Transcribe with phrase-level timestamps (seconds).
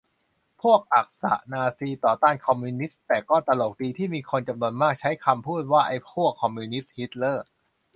[0.61, 7.45] พวกอักษะ-นาซี ต่อต้าน คอมมิวนิสต์ แต่ก็ตลกดี ที่มีคนจำนวนมากใช้คำพูดว่า "ไอ้พวกคอมมิวนิสต์-ฮิตเลอร์"